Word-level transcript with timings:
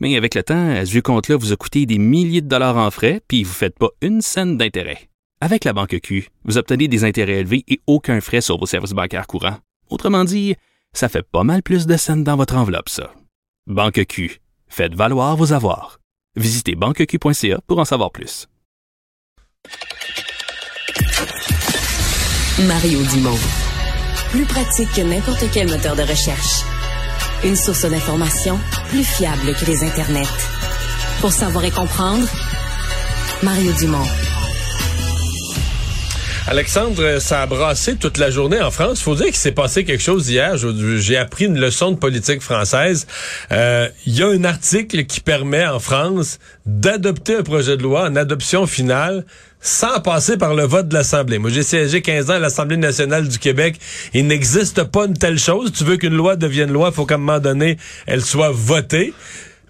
Mais 0.00 0.16
avec 0.16 0.34
le 0.34 0.42
temps, 0.42 0.70
à 0.70 0.86
ce 0.86 0.98
compte-là 0.98 1.36
vous 1.36 1.52
a 1.52 1.56
coûté 1.56 1.84
des 1.86 1.98
milliers 1.98 2.40
de 2.40 2.48
dollars 2.48 2.78
en 2.78 2.90
frais, 2.90 3.20
puis 3.28 3.44
vous 3.44 3.50
ne 3.50 3.54
faites 3.54 3.78
pas 3.78 3.90
une 4.00 4.22
scène 4.22 4.56
d'intérêt. 4.56 5.10
Avec 5.42 5.64
la 5.64 5.72
Banque 5.72 5.98
Q, 6.02 6.28
vous 6.44 6.58
obtenez 6.58 6.88
des 6.88 7.04
intérêts 7.04 7.40
élevés 7.40 7.64
et 7.68 7.80
aucun 7.86 8.20
frais 8.20 8.40
sur 8.40 8.58
vos 8.58 8.66
services 8.66 8.92
bancaires 8.92 9.26
courants. 9.26 9.58
Autrement 9.90 10.24
dit, 10.24 10.54
ça 10.92 11.08
fait 11.08 11.22
pas 11.22 11.44
mal 11.44 11.62
plus 11.62 11.86
de 11.86 11.96
scènes 11.96 12.24
dans 12.24 12.36
votre 12.36 12.56
enveloppe, 12.56 12.88
ça. 12.88 13.12
Banque 13.66 14.04
Q. 14.06 14.40
Faites 14.68 14.94
valoir 14.94 15.36
vos 15.36 15.52
avoirs. 15.52 16.00
Visitez 16.36 16.74
banqueq.ca 16.74 17.60
pour 17.66 17.78
en 17.78 17.84
savoir 17.84 18.10
plus. 18.10 18.46
Mario 22.66 23.00
Dumont. 23.14 23.38
Plus 24.30 24.44
pratique 24.44 24.92
que 24.94 25.00
n'importe 25.00 25.44
quel 25.52 25.68
moteur 25.68 25.96
de 25.96 26.02
recherche. 26.02 26.62
Une 27.44 27.56
source 27.56 27.84
d'information 27.84 28.58
plus 28.90 29.04
fiable 29.04 29.54
que 29.54 29.64
les 29.66 29.84
internets. 29.84 30.28
Pour 31.20 31.32
savoir 31.32 31.64
et 31.64 31.70
comprendre, 31.70 32.26
Mario 33.42 33.72
Dumont. 33.72 34.29
Alexandre, 36.50 37.20
ça 37.20 37.42
a 37.42 37.46
brassé 37.46 37.94
toute 37.94 38.18
la 38.18 38.28
journée 38.28 38.60
en 38.60 38.72
France. 38.72 39.00
Faut 39.00 39.14
dire 39.14 39.26
qu'il 39.26 39.36
s'est 39.36 39.52
passé 39.52 39.84
quelque 39.84 40.02
chose 40.02 40.28
hier. 40.28 40.56
J'ai 40.96 41.16
appris 41.16 41.44
une 41.44 41.60
leçon 41.60 41.92
de 41.92 41.96
politique 41.96 42.42
française. 42.42 43.06
Euh, 43.52 43.88
Il 44.04 44.18
y 44.18 44.22
a 44.24 44.26
un 44.26 44.42
article 44.42 45.04
qui 45.04 45.20
permet 45.20 45.64
en 45.64 45.78
France 45.78 46.40
d'adopter 46.66 47.36
un 47.36 47.42
projet 47.44 47.76
de 47.76 47.84
loi 47.84 48.02
en 48.02 48.16
adoption 48.16 48.66
finale 48.66 49.24
sans 49.60 50.00
passer 50.00 50.38
par 50.38 50.54
le 50.54 50.64
vote 50.64 50.88
de 50.88 50.94
l'Assemblée. 50.94 51.38
Moi, 51.38 51.50
j'ai 51.50 51.62
siégé 51.62 52.02
15 52.02 52.30
ans 52.30 52.34
à 52.34 52.38
l'Assemblée 52.40 52.78
nationale 52.78 53.28
du 53.28 53.38
Québec. 53.38 53.78
Il 54.12 54.26
n'existe 54.26 54.82
pas 54.82 55.06
une 55.06 55.16
telle 55.16 55.38
chose. 55.38 55.70
Tu 55.70 55.84
veux 55.84 55.98
qu'une 55.98 56.16
loi 56.16 56.34
devienne 56.34 56.72
loi, 56.72 56.88
il 56.90 56.94
faut 56.96 57.06
qu'à 57.06 57.14
un 57.14 57.18
moment 57.18 57.38
donné, 57.38 57.76
elle 58.06 58.24
soit 58.24 58.50
votée. 58.50 59.14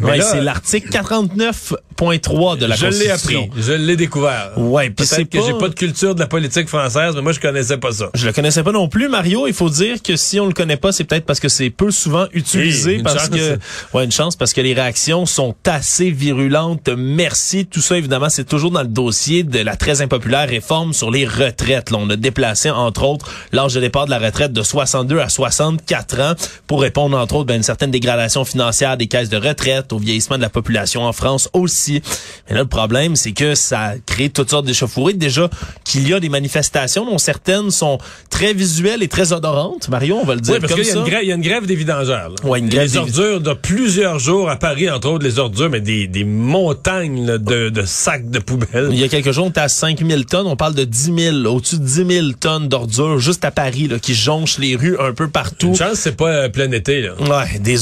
Ouais, 0.00 0.20
c'est 0.20 0.40
l'article 0.42 0.90
49.3 0.90 2.58
de 2.58 2.66
la 2.66 2.76
je 2.76 2.86
l'ai 2.86 3.10
appris, 3.10 3.48
je 3.56 3.72
l'ai 3.72 3.96
découvert. 3.96 4.52
Ouais, 4.56 4.90
Peut-être 4.90 5.24
que 5.30 5.38
pas- 5.38 5.46
j'ai 5.46 5.54
pas 5.54 5.68
de 5.68 5.74
culture 5.74 6.14
de 6.14 6.20
la 6.20 6.26
politique 6.26 6.68
française, 6.68 7.14
mais 7.14 7.22
moi, 7.22 7.32
je 7.32 7.40
connaissais 7.40 7.78
pas 7.78 7.92
ça. 7.92 8.10
Je 8.14 8.26
le 8.26 8.32
connaissais 8.32 8.62
pas 8.62 8.72
non 8.72 8.88
plus, 8.88 9.08
Mario. 9.08 9.46
Il 9.46 9.54
faut 9.54 9.70
dire 9.70 10.02
que 10.02 10.16
si 10.16 10.38
on 10.40 10.46
le 10.46 10.52
connaît 10.52 10.76
pas, 10.76 10.92
c'est 10.92 11.04
peut-être 11.04 11.24
parce 11.24 11.40
que 11.40 11.48
c'est 11.48 11.70
peu 11.70 11.90
souvent 11.90 12.26
utilisé, 12.32 12.94
une 12.94 13.02
parce 13.02 13.26
chance. 13.26 13.28
que 13.30 13.58
ouais 13.94 14.04
une 14.04 14.12
chance 14.12 14.36
parce 14.36 14.52
que 14.52 14.60
les 14.60 14.74
réactions 14.74 15.26
sont 15.26 15.54
assez 15.64 16.10
virulentes. 16.10 16.88
Merci, 16.96 17.66
tout 17.66 17.80
ça 17.80 17.96
évidemment, 17.96 18.28
c'est 18.28 18.44
toujours 18.44 18.70
dans 18.70 18.82
le 18.82 18.88
dossier 18.88 19.42
de 19.42 19.58
la 19.60 19.76
très 19.76 20.02
impopulaire 20.02 20.48
réforme 20.48 20.92
sur 20.92 21.10
les 21.10 21.26
retraites. 21.26 21.90
Là, 21.90 21.98
on 22.00 22.10
a 22.10 22.16
déplacé 22.16 22.70
entre 22.70 23.04
autres 23.04 23.30
l'âge 23.52 23.74
de 23.74 23.80
départ 23.80 24.04
de 24.06 24.10
la 24.10 24.18
retraite 24.18 24.52
de 24.52 24.62
62 24.62 25.20
à 25.20 25.28
64 25.28 26.20
ans 26.20 26.34
pour 26.66 26.82
répondre 26.82 27.16
entre 27.18 27.36
autres 27.36 27.46
ben, 27.46 27.54
à 27.54 27.56
une 27.56 27.62
certaine 27.62 27.90
dégradation 27.90 28.44
financière 28.44 28.96
des 28.96 29.06
caisses 29.06 29.28
de 29.28 29.36
retraite, 29.36 29.85
au 29.92 29.98
vieillissement 29.98 30.36
de 30.36 30.42
la 30.42 30.48
population 30.48 31.02
en 31.04 31.12
France 31.12 31.48
aussi. 31.52 32.02
Mais 32.48 32.54
là, 32.54 32.62
le 32.62 32.68
problème, 32.68 33.16
c'est 33.16 33.32
que 33.32 33.54
ça 33.54 33.94
crée 34.06 34.28
toutes 34.30 34.50
sortes 34.50 34.66
d'échauffourées. 34.66 35.14
Déjà 35.14 35.48
qu'il 35.84 36.08
y 36.08 36.12
a 36.14 36.20
des 36.20 36.28
manifestations 36.28 37.04
dont 37.04 37.18
certaines 37.18 37.70
sont 37.70 37.98
très 38.30 38.52
visuelles 38.54 39.02
et 39.02 39.08
très 39.08 39.32
odorantes. 39.32 39.88
Mario, 39.88 40.18
on 40.20 40.24
va 40.24 40.34
le 40.34 40.40
dire 40.40 40.54
Oui, 40.54 40.60
parce 40.60 40.74
qu'il 40.74 40.84
y, 40.84 40.90
a 40.90 40.94
une 40.94 41.04
grève- 41.04 41.20
il 41.22 41.28
y 41.28 41.32
a 41.32 41.34
une 41.34 41.42
grève 41.42 41.66
des 41.66 41.74
vidangeurs. 41.76 42.30
là. 42.30 42.48
Ouais, 42.48 42.58
une 42.58 42.68
grève 42.68 42.84
les 42.84 42.88
des- 42.90 42.96
ordures 42.98 43.40
de 43.40 43.52
plusieurs 43.52 44.18
jours 44.18 44.48
à 44.50 44.56
Paris, 44.56 44.90
entre 44.90 45.08
autres 45.08 45.24
les 45.24 45.38
ordures, 45.38 45.70
mais 45.70 45.80
des, 45.80 46.06
des 46.06 46.24
montagnes 46.24 47.26
là, 47.26 47.38
de, 47.38 47.68
de 47.68 47.82
sacs 47.84 48.30
de 48.30 48.38
poubelles. 48.38 48.88
Il 48.90 48.98
y 48.98 49.04
a 49.04 49.08
quelques 49.08 49.32
jours, 49.32 49.46
on 49.46 49.50
était 49.50 49.60
à 49.60 49.68
5000 49.68 50.26
tonnes. 50.26 50.46
On 50.46 50.56
parle 50.56 50.74
de 50.74 50.84
10 50.84 51.12
000, 51.42 51.54
au-dessus 51.54 51.78
de 51.78 51.84
10 51.84 52.06
000 52.14 52.26
tonnes 52.40 52.68
d'ordures 52.68 53.18
juste 53.18 53.44
à 53.44 53.50
Paris, 53.50 53.88
là, 53.88 53.98
qui 53.98 54.14
jonchent 54.14 54.58
les 54.58 54.76
rues 54.76 54.96
un 54.98 55.12
peu 55.12 55.28
partout. 55.28 55.68
Une 55.68 55.76
chance, 55.76 55.94
c'est 55.98 56.16
pas 56.16 56.28
euh, 56.30 56.48
plein 56.48 56.70
été. 56.72 57.02
Là. 57.02 57.10
Ouais, 57.20 57.58
des 57.60 57.76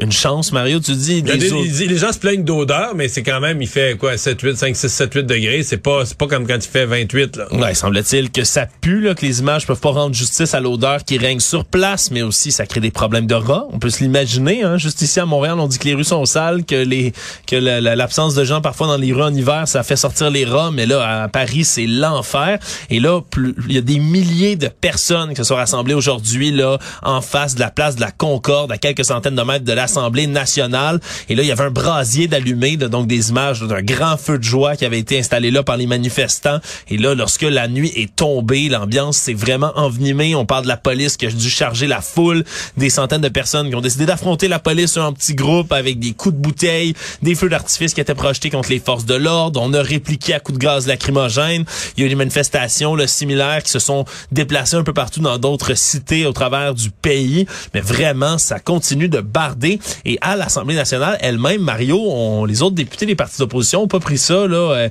une 0.00 0.12
chance, 0.12 0.52
Mario, 0.52 0.80
tu 0.80 0.92
dis 0.92 1.22
des 1.34 1.48
des- 1.48 1.86
les 1.86 1.98
gens 1.98 2.12
se 2.12 2.18
plaignent 2.18 2.44
d'odeur, 2.44 2.94
mais 2.94 3.08
c'est 3.08 3.22
quand 3.22 3.40
même, 3.40 3.60
il 3.62 3.68
fait 3.68 3.96
quoi, 3.98 4.16
7, 4.16 4.40
8, 4.40 4.56
5, 4.56 4.76
6, 4.76 4.88
7, 4.88 5.12
8 5.14 5.24
degrés. 5.26 5.62
C'est 5.62 5.76
pas, 5.78 6.04
c'est 6.04 6.16
pas 6.16 6.26
comme 6.26 6.46
quand 6.46 6.56
il 6.56 6.62
fait 6.68 6.86
28. 6.86 7.36
Là. 7.36 7.52
Ouais, 7.54 7.74
semble-t-il 7.74 8.30
que 8.30 8.44
ça 8.44 8.66
pue, 8.80 9.00
là, 9.00 9.14
que 9.14 9.24
les 9.24 9.40
images 9.40 9.66
peuvent 9.66 9.80
pas 9.80 9.90
rendre 9.90 10.14
justice 10.14 10.54
à 10.54 10.60
l'odeur 10.60 11.04
qui 11.04 11.18
règne 11.18 11.40
sur 11.40 11.64
place, 11.64 12.10
mais 12.10 12.22
aussi 12.22 12.52
ça 12.52 12.66
crée 12.66 12.80
des 12.80 12.90
problèmes 12.90 13.26
de 13.26 13.34
rats. 13.34 13.66
On 13.72 13.78
peut 13.78 13.90
se 13.90 14.02
l'imaginer, 14.02 14.62
hein. 14.62 14.76
Juste 14.78 15.02
ici 15.02 15.20
à 15.20 15.26
Montréal, 15.26 15.56
on 15.58 15.66
dit 15.66 15.78
que 15.78 15.84
les 15.84 15.94
rues 15.94 16.04
sont 16.04 16.24
sales, 16.24 16.64
que 16.64 16.76
les 16.76 17.12
que 17.46 17.56
la- 17.56 17.80
la- 17.80 17.96
l'absence 17.96 18.34
de 18.34 18.44
gens 18.44 18.60
parfois 18.60 18.86
dans 18.86 18.96
les 18.96 19.12
rues 19.12 19.22
en 19.22 19.34
hiver, 19.34 19.66
ça 19.66 19.82
fait 19.82 19.96
sortir 19.96 20.30
les 20.30 20.44
rats, 20.44 20.70
mais 20.72 20.86
là, 20.86 21.22
à 21.24 21.28
Paris, 21.28 21.64
c'est 21.64 21.86
l'enfer. 21.86 22.58
Et 22.90 23.00
là, 23.00 23.20
il 23.68 23.74
y 23.74 23.78
a 23.78 23.80
des 23.82 23.98
milliers 23.98 24.56
de 24.56 24.68
personnes 24.68 25.30
qui 25.30 25.36
se 25.36 25.44
sont 25.44 25.56
rassemblées 25.56 25.94
aujourd'hui, 25.94 26.50
là, 26.50 26.78
en 27.02 27.20
face 27.20 27.54
de 27.54 27.60
la 27.60 27.70
place 27.70 27.96
de 27.96 28.00
la 28.00 28.10
Concorde, 28.10 28.70
à 28.72 28.78
quelques 28.78 29.04
centaines 29.04 29.34
de 29.36 29.42
mètres 29.42 29.64
de 29.64 29.72
l'Assemblée 29.72 30.26
nationale. 30.26 31.00
Et 31.28 31.34
là, 31.34 31.42
il 31.42 31.48
y 31.48 31.52
avait 31.52 31.64
un 31.64 31.70
brasier 31.70 32.28
d'allumé, 32.28 32.76
donc 32.76 33.06
des 33.06 33.30
images 33.30 33.60
d'un 33.60 33.82
grand 33.82 34.16
feu 34.16 34.38
de 34.38 34.44
joie 34.44 34.76
qui 34.76 34.84
avait 34.84 34.98
été 34.98 35.18
installé 35.18 35.50
là 35.50 35.62
par 35.62 35.76
les 35.76 35.86
manifestants. 35.86 36.58
Et 36.88 36.96
là, 36.96 37.14
lorsque 37.14 37.42
la 37.42 37.68
nuit 37.68 37.92
est 37.96 38.14
tombée, 38.14 38.68
l'ambiance 38.68 39.16
s'est 39.16 39.34
vraiment 39.34 39.72
envenimée. 39.76 40.34
On 40.34 40.46
parle 40.46 40.64
de 40.64 40.68
la 40.68 40.76
police 40.76 41.16
qui 41.16 41.26
a 41.26 41.30
dû 41.30 41.50
charger 41.50 41.86
la 41.86 42.00
foule, 42.00 42.44
des 42.76 42.90
centaines 42.90 43.20
de 43.20 43.28
personnes 43.28 43.68
qui 43.68 43.74
ont 43.74 43.80
décidé 43.80 44.06
d'affronter 44.06 44.48
la 44.48 44.58
police 44.58 44.96
en 44.96 45.12
petits 45.12 45.34
groupes 45.34 45.72
avec 45.72 45.98
des 45.98 46.12
coups 46.12 46.34
de 46.34 46.40
bouteille, 46.40 46.94
des 47.22 47.34
feux 47.34 47.48
d'artifice 47.48 47.94
qui 47.94 48.00
étaient 48.00 48.14
projetés 48.14 48.50
contre 48.50 48.70
les 48.70 48.80
forces 48.80 49.04
de 49.04 49.14
l'ordre. 49.14 49.60
On 49.62 49.72
a 49.74 49.82
répliqué 49.82 50.34
à 50.34 50.40
coups 50.40 50.58
de 50.58 50.64
gaz 50.64 50.86
lacrymogène. 50.86 51.64
Il 51.96 52.00
y 52.00 52.02
a 52.04 52.06
eu 52.06 52.08
des 52.08 52.14
manifestations 52.14 52.94
là, 52.94 53.06
similaires 53.06 53.62
qui 53.62 53.70
se 53.70 53.78
sont 53.78 54.04
déplacées 54.32 54.76
un 54.76 54.84
peu 54.84 54.92
partout 54.92 55.20
dans 55.20 55.38
d'autres 55.38 55.74
cités 55.74 56.26
au 56.26 56.32
travers 56.32 56.74
du 56.74 56.90
pays. 56.90 57.46
Mais 57.74 57.80
vraiment, 57.80 58.38
ça 58.38 58.58
continue 58.58 59.08
de 59.08 59.20
barder. 59.20 59.78
Et 60.04 60.18
à 60.20 60.36
l'Assemblée 60.36 60.74
nationale 60.74 61.05
elle-même, 61.20 61.62
Mario, 61.62 62.46
les 62.46 62.62
autres 62.62 62.74
députés 62.74 63.06
des 63.06 63.14
partis 63.14 63.38
d'opposition 63.38 63.82
ont 63.82 63.88
pas 63.88 64.00
pris 64.00 64.18
ça 64.18 64.46
là. 64.46 64.72
euh, 64.72 64.88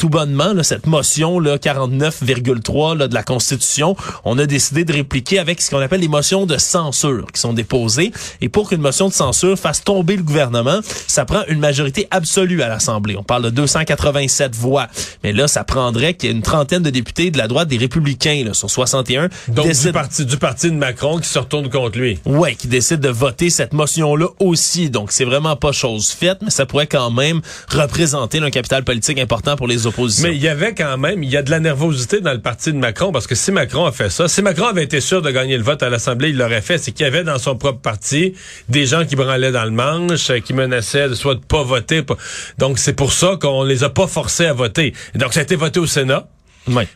tout 0.00 0.08
bonnement, 0.08 0.54
là, 0.54 0.62
cette 0.62 0.86
motion 0.86 1.38
là 1.40 1.58
49,3 1.58 2.96
là, 2.96 3.06
de 3.06 3.12
la 3.12 3.22
Constitution, 3.22 3.94
on 4.24 4.38
a 4.38 4.46
décidé 4.46 4.84
de 4.86 4.94
répliquer 4.94 5.38
avec 5.38 5.60
ce 5.60 5.70
qu'on 5.70 5.78
appelle 5.78 6.00
les 6.00 6.08
motions 6.08 6.46
de 6.46 6.56
censure 6.56 7.26
qui 7.32 7.38
sont 7.38 7.52
déposées. 7.52 8.10
Et 8.40 8.48
pour 8.48 8.70
qu'une 8.70 8.80
motion 8.80 9.08
de 9.08 9.12
censure 9.12 9.58
fasse 9.58 9.84
tomber 9.84 10.16
le 10.16 10.22
gouvernement, 10.22 10.80
ça 11.06 11.26
prend 11.26 11.42
une 11.48 11.58
majorité 11.58 12.08
absolue 12.10 12.62
à 12.62 12.68
l'Assemblée. 12.68 13.14
On 13.18 13.22
parle 13.22 13.42
de 13.44 13.50
287 13.50 14.54
voix. 14.56 14.86
Mais 15.22 15.34
là, 15.34 15.46
ça 15.48 15.64
prendrait 15.64 16.14
qu'il 16.14 16.30
y 16.30 16.32
ait 16.32 16.34
une 16.34 16.40
trentaine 16.42 16.82
de 16.82 16.88
députés 16.90 17.30
de 17.30 17.36
la 17.36 17.46
droite 17.46 17.68
des 17.68 17.76
Républicains 17.76 18.42
là, 18.44 18.54
sur 18.54 18.70
61 18.70 19.28
Donc, 19.48 19.66
du 19.66 19.70
décident- 19.72 19.92
parti, 19.92 20.24
du 20.24 20.38
parti 20.38 20.70
de 20.70 20.76
Macron 20.76 21.18
qui 21.18 21.28
se 21.28 21.38
retourne 21.38 21.68
contre 21.68 21.98
lui. 21.98 22.18
Ouais, 22.24 22.54
qui 22.54 22.68
décide 22.68 23.00
de 23.00 23.10
voter 23.10 23.50
cette 23.50 23.74
motion-là 23.74 24.28
aussi. 24.38 24.88
Donc, 24.88 25.12
c'est 25.12 25.26
vraiment 25.26 25.56
pas 25.56 25.72
chose 25.72 26.08
faite, 26.10 26.38
mais 26.42 26.48
ça 26.50 26.64
pourrait 26.64 26.86
quand 26.86 27.10
même 27.10 27.42
représenter 27.68 28.38
un 28.38 28.50
capital 28.50 28.82
politique 28.82 29.18
important 29.18 29.56
pour 29.56 29.66
les 29.68 29.86
oppositions. 29.90 30.28
Mais 30.28 30.34
il 30.34 30.40
y 30.42 30.48
avait 30.48 30.74
quand 30.74 30.96
même, 30.98 31.22
il 31.22 31.30
y 31.30 31.36
a 31.36 31.42
de 31.42 31.50
la 31.50 31.60
nervosité 31.60 32.20
dans 32.20 32.32
le 32.32 32.40
parti 32.40 32.72
de 32.72 32.78
Macron 32.78 33.12
parce 33.12 33.26
que 33.26 33.34
si 33.34 33.52
Macron 33.52 33.84
a 33.84 33.92
fait 33.92 34.10
ça, 34.10 34.26
si 34.28 34.40
Macron 34.42 34.66
avait 34.66 34.84
été 34.84 35.00
sûr 35.00 35.20
de 35.22 35.30
gagner 35.30 35.56
le 35.56 35.62
vote 35.62 35.82
à 35.82 35.90
l'Assemblée, 35.90 36.30
il 36.30 36.36
l'aurait 36.38 36.62
fait. 36.62 36.78
C'est 36.78 36.92
qu'il 36.92 37.04
y 37.04 37.08
avait 37.08 37.24
dans 37.24 37.38
son 37.38 37.56
propre 37.56 37.80
parti 37.80 38.34
des 38.68 38.86
gens 38.86 39.04
qui 39.04 39.16
branlaient 39.16 39.52
dans 39.52 39.64
le 39.64 39.70
manche, 39.70 40.30
euh, 40.30 40.40
qui 40.40 40.54
menaçaient 40.54 41.08
de 41.08 41.14
soit 41.14 41.34
de 41.34 41.40
pas 41.40 41.62
voter. 41.62 42.02
pas- 42.02 42.16
Donc 42.58 42.78
c'est 42.78 42.94
pour 42.94 43.12
ça 43.12 43.36
qu'on 43.40 43.62
les 43.64 43.84
a 43.84 43.90
pas 43.90 44.06
forcés 44.06 44.46
à 44.46 44.52
voter. 44.52 44.94
Donc 45.14 45.32
ça 45.34 45.40
a 45.40 45.42
été 45.42 45.56
voté 45.56 45.78
au 45.80 45.86
Sénat. 45.86 46.26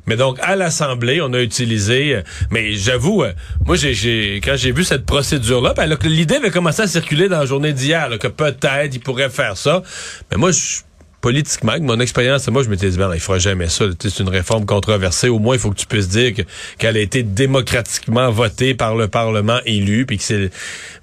Mais 0.07 0.17
donc 0.17 0.39
à 0.43 0.57
l'Assemblée, 0.57 1.21
on 1.23 1.33
a 1.33 1.41
utilisé. 1.41 2.17
euh, 2.17 2.23
mais 2.51 2.75
j'avoue, 2.75 3.23
euh, 3.25 3.33
moi 3.67 3.77
j'ai, 3.77 3.95
j'ai- 3.95 4.41
quand 4.45 4.55
j'ai 4.57 4.73
vu 4.73 4.85
cette 4.85 5.05
procédure-là, 5.07 5.73
ben, 5.75 5.87
là, 5.87 5.97
que 5.97 6.07
l'idée 6.07 6.37
avait 6.37 6.51
commencé 6.51 6.83
à 6.83 6.87
circuler 6.87 7.29
dans 7.29 7.41
la 7.41 7.47
journée 7.47 7.73
d'hier, 7.73 8.09
là, 8.11 8.19
que 8.19 8.29
peut-être 8.29 8.95
il 8.95 9.01
pourrait 9.01 9.31
faire 9.31 9.57
ça. 9.57 9.83
Mais 10.31 10.37
moi, 10.37 10.53
je 10.53 10.83
politiquement, 11.25 11.73
avec 11.73 11.85
mon 11.85 11.99
expérience, 12.01 12.47
moi 12.49 12.63
je 12.63 12.69
m'étais 12.69 12.91
dit 12.91 12.99
ben, 12.99 13.11
il 13.15 13.19
fera 13.21 13.39
jamais 13.39 13.71
ça. 13.71 13.87
C'est 13.99 14.21
une 14.21 14.29
réforme 14.29 14.67
controversée. 14.67 15.31
Au 15.31 15.39
moins, 15.39 15.55
il 15.57 15.59
faut 15.59 15.71
que 15.71 15.77
tu 15.79 15.87
puisses 15.87 16.09
dire 16.11 16.35
que- 16.35 16.43
qu'elle 16.77 16.99
a 16.99 17.01
été 17.01 17.23
démocratiquement 17.23 18.31
votée 18.31 18.75
par 18.75 18.95
le 18.95 19.09
Parlement 19.09 19.59
élu, 19.65 20.05
puis 20.05 20.19
que 20.19 20.23
c'est. 20.23 20.51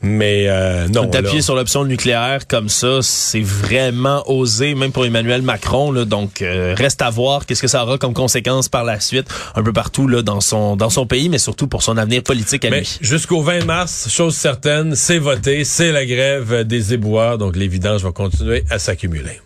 Mais 0.03 0.45
euh, 0.47 0.87
non. 0.89 1.05
D'appuyer 1.05 1.41
sur 1.41 1.55
l'option 1.55 1.85
nucléaire 1.85 2.45
comme 2.47 2.69
ça, 2.69 2.99
c'est 3.01 3.41
vraiment 3.41 4.23
osé, 4.29 4.75
même 4.75 4.91
pour 4.91 5.07
Emmanuel 5.07 5.41
Macron. 5.41 5.91
Là, 5.91 6.05
donc, 6.05 6.43
euh, 6.43 6.75
reste 6.77 7.01
à 7.01 7.09
voir 7.09 7.47
qu'est-ce 7.47 7.61
que 7.63 7.67
ça 7.67 7.81
aura 7.83 7.97
comme 7.97 8.13
conséquence 8.13 8.69
par 8.69 8.83
la 8.83 8.99
suite, 8.99 9.25
un 9.55 9.63
peu 9.63 9.73
partout 9.73 10.07
là 10.07 10.21
dans 10.21 10.39
son 10.39 10.75
dans 10.75 10.91
son 10.91 11.07
pays, 11.07 11.29
mais 11.29 11.39
surtout 11.39 11.65
pour 11.65 11.81
son 11.81 11.97
avenir 11.97 12.21
politique 12.21 12.63
à 12.65 12.69
Mais 12.69 12.81
lui. 12.81 12.97
jusqu'au 13.01 13.41
20 13.41 13.65
mars, 13.65 14.07
chose 14.07 14.35
certaine, 14.35 14.93
c'est 14.93 15.17
voté, 15.17 15.63
c'est 15.63 15.91
la 15.91 16.05
grève 16.05 16.63
des 16.63 16.93
éboueurs, 16.93 17.39
donc 17.39 17.55
vidanges 17.57 18.03
vont 18.03 18.11
continuer 18.11 18.63
à 18.69 18.77
s'accumuler. 18.77 19.41